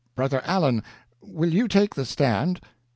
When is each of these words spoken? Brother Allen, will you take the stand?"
Brother 0.15 0.41
Allen, 0.45 0.81
will 1.21 1.53
you 1.53 1.67
take 1.67 1.93
the 1.93 2.05
stand?" 2.05 2.59